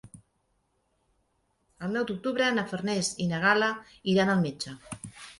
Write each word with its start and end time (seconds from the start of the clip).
El 1.87 1.91
nou 1.97 2.07
d'octubre 2.11 2.47
na 2.55 2.63
Farners 2.71 3.11
i 3.25 3.27
na 3.33 3.41
Gal·la 3.43 3.67
iran 4.15 4.33
al 4.37 4.41
metge. 4.47 4.75